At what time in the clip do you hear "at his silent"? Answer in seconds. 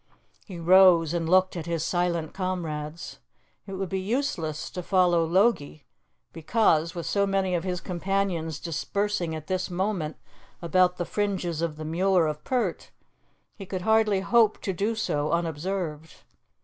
1.55-2.33